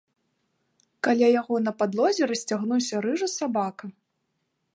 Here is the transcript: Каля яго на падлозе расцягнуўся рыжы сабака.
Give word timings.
Каля 1.07 1.27
яго 1.41 1.55
на 1.67 1.71
падлозе 1.81 2.23
расцягнуўся 2.33 2.95
рыжы 3.09 3.27
сабака. 3.39 3.85